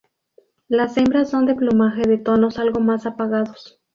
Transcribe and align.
Las 0.67 0.97
hembras 0.97 1.29
son 1.29 1.45
de 1.45 1.53
plumaje 1.53 2.01
de 2.01 2.17
tonos 2.17 2.57
algo 2.57 2.79
más 2.79 3.05
apagados. 3.05 3.79